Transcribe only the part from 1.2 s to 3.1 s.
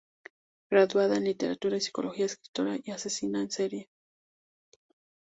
literatura y psicología, escritora y